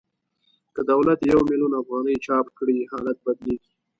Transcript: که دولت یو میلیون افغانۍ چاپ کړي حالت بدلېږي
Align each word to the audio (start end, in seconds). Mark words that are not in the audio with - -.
که 0.73 0.81
دولت 0.91 1.19
یو 1.29 1.39
میلیون 1.49 1.73
افغانۍ 1.81 2.15
چاپ 2.25 2.47
کړي 2.57 2.77
حالت 2.91 3.17
بدلېږي 3.25 3.71